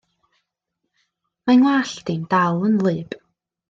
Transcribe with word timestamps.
Mae 1.45 1.59
'ngwallt 1.61 2.13
i'n 2.17 2.27
dal 2.37 2.69
yn 2.73 2.85
wlyb. 2.85 3.19